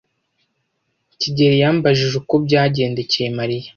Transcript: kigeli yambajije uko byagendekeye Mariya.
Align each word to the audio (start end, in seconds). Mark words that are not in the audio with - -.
kigeli 1.19 1.55
yambajije 1.63 2.15
uko 2.21 2.33
byagendekeye 2.45 3.29
Mariya. 3.37 3.67